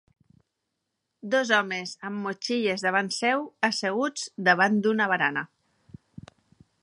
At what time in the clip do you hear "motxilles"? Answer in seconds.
2.23-2.85